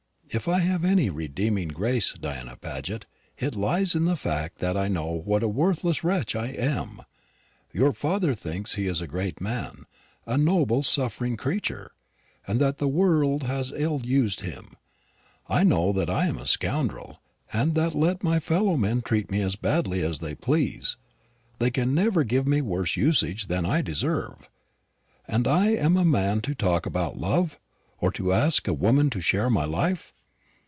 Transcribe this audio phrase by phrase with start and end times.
[0.33, 3.05] If I have any redeeming grace, Diana Paget,
[3.37, 7.01] it lies in the fact that I know what a worthless wretch I am.
[7.73, 9.83] Your father thinks he is a great man,
[10.25, 11.91] a noble suffering creature,
[12.47, 14.75] and that the world has ill used him.
[15.49, 17.19] I know that I am a scoundrel,
[17.51, 20.95] and that let my fellow men treat me as badly as they please,
[21.59, 24.49] they can never give me worse usage than I deserve.
[25.27, 25.53] And am
[25.97, 27.59] I a man to talk about love,
[27.99, 30.13] or to ask a woman to share my life?